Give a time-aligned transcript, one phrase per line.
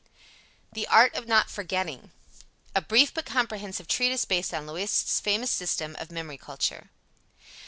[0.73, 2.09] THE ART OF NOT FORGETTING.
[2.73, 6.89] A Brief but Comprehensive Treatise Based on Loisette's Famous System of Memory Culture.